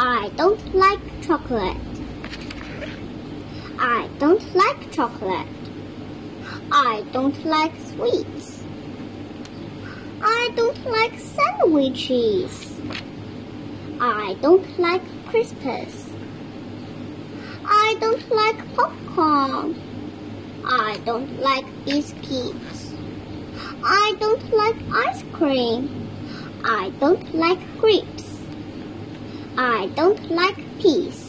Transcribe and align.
I 0.00 0.30
don't 0.36 0.76
like 0.76 1.00
chocolate. 1.22 1.76
I 3.80 4.08
don't 4.20 4.54
like 4.54 4.92
chocolate. 4.92 5.48
I 6.70 7.04
don't 7.12 7.44
like 7.44 7.72
sweets. 7.80 8.62
I 10.22 10.52
don't 10.54 10.86
like 10.86 11.18
sandwiches. 11.18 12.80
I 14.00 14.36
don't 14.40 14.78
like 14.78 15.02
crisps. 15.26 16.10
I 17.66 17.96
don't 17.98 18.30
like 18.30 18.74
popcorn. 18.76 19.74
I 20.64 21.00
don't 21.04 21.40
like 21.40 21.66
biscuits. 21.84 22.94
I 23.82 24.14
don't 24.20 24.48
like 24.52 24.76
ice 25.08 25.24
cream. 25.32 26.08
I 26.64 26.90
don't 27.00 27.34
like 27.34 27.58
grapes. 27.78 28.17
I 29.60 29.86
don't 29.96 30.30
like 30.30 30.54
peas. 30.78 31.27